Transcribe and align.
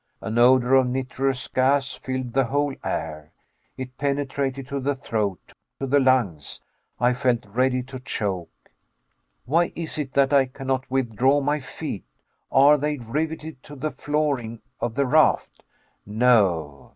An 0.19 0.39
odor 0.39 0.73
of 0.73 0.87
nitrous 0.89 1.47
gas 1.47 1.93
filled 1.93 2.33
the 2.33 2.45
whole 2.45 2.73
air; 2.83 3.31
it 3.77 3.99
penetrated 3.99 4.67
to 4.69 4.79
the 4.79 4.95
throat, 4.95 5.53
to 5.79 5.85
the 5.85 5.99
lungs. 5.99 6.59
I 6.99 7.13
felt 7.13 7.45
ready 7.45 7.83
to 7.83 7.99
choke. 7.99 8.71
Why 9.45 9.71
is 9.75 9.99
it 9.99 10.13
that 10.15 10.33
I 10.33 10.47
cannot 10.47 10.89
withdraw 10.89 11.39
my 11.39 11.59
feet? 11.59 12.05
Are 12.51 12.79
they 12.79 12.97
riveted 12.97 13.61
to 13.61 13.75
the 13.75 13.91
flooring 13.91 14.63
of 14.79 14.95
the 14.95 15.05
raft? 15.05 15.61
No. 16.03 16.89